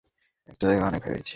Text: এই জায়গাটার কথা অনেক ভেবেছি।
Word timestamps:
এই 0.49 0.55
জায়গাটার 0.61 0.79
কথা 0.79 0.89
অনেক 0.89 1.01
ভেবেছি। 1.05 1.29